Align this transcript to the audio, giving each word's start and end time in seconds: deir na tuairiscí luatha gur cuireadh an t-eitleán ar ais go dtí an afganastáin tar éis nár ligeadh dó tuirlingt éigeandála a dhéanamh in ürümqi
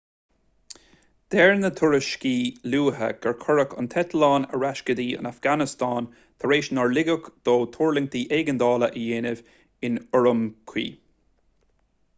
deir 1.33 1.51
na 1.63 1.69
tuairiscí 1.79 2.31
luatha 2.75 3.09
gur 3.25 3.35
cuireadh 3.43 3.75
an 3.83 3.89
t-eitleán 3.95 4.47
ar 4.59 4.65
ais 4.71 4.81
go 4.89 4.95
dtí 5.01 5.05
an 5.19 5.29
afganastáin 5.33 6.09
tar 6.45 6.55
éis 6.59 6.71
nár 6.79 6.91
ligeadh 6.97 7.29
dó 7.49 7.55
tuirlingt 7.79 8.19
éigeandála 8.23 8.91
a 8.93 8.93
dhéanamh 8.99 9.45
in 9.91 10.03
ürümqi 10.21 10.89